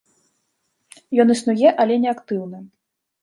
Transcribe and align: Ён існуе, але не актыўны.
Ён 1.23 1.27
існуе, 1.35 1.69
але 1.83 1.97
не 2.05 2.09
актыўны. 2.15 2.63